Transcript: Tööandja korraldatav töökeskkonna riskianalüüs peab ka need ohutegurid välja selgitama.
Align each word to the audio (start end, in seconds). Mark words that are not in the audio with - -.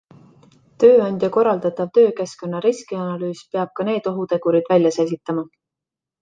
Tööandja 0.83 1.27
korraldatav 1.35 1.91
töökeskkonna 1.97 2.61
riskianalüüs 2.67 3.45
peab 3.53 3.75
ka 3.81 3.87
need 3.91 4.11
ohutegurid 4.15 4.73
välja 4.75 4.95
selgitama. 4.99 5.47